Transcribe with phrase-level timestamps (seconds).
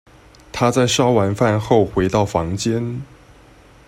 [0.51, 3.03] 她在燒完飯後回到房間